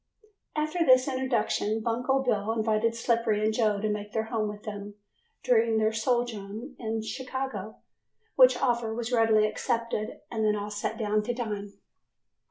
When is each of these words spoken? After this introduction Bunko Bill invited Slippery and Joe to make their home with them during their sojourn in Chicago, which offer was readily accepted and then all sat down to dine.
After 0.55 0.83
this 0.83 1.07
introduction 1.07 1.79
Bunko 1.81 2.23
Bill 2.23 2.53
invited 2.53 2.95
Slippery 2.95 3.43
and 3.45 3.53
Joe 3.53 3.79
to 3.79 3.87
make 3.87 4.13
their 4.13 4.23
home 4.23 4.49
with 4.49 4.63
them 4.63 4.95
during 5.43 5.77
their 5.77 5.91
sojourn 5.93 6.75
in 6.79 7.03
Chicago, 7.03 7.75
which 8.35 8.57
offer 8.57 8.95
was 8.95 9.11
readily 9.11 9.45
accepted 9.45 10.21
and 10.31 10.43
then 10.43 10.55
all 10.55 10.71
sat 10.71 10.97
down 10.97 11.21
to 11.21 11.35
dine. 11.35 11.73